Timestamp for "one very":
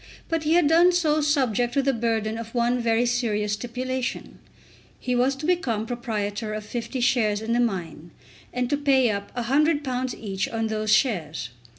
2.55-3.05